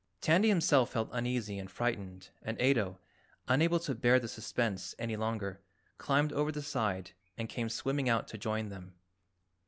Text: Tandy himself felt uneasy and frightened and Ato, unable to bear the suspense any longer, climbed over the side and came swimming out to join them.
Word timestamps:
Tandy 0.19 0.49
himself 0.49 0.93
felt 0.93 1.09
uneasy 1.11 1.59
and 1.59 1.69
frightened 1.69 2.29
and 2.41 2.59
Ato, 2.59 2.97
unable 3.47 3.79
to 3.81 3.93
bear 3.93 4.19
the 4.19 4.27
suspense 4.27 4.95
any 4.97 5.15
longer, 5.15 5.61
climbed 5.99 6.33
over 6.33 6.51
the 6.51 6.63
side 6.63 7.11
and 7.37 7.47
came 7.47 7.69
swimming 7.69 8.09
out 8.09 8.27
to 8.29 8.37
join 8.39 8.69
them. 8.69 8.95